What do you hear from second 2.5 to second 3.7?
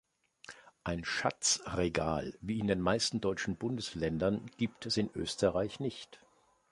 in den meisten deutschen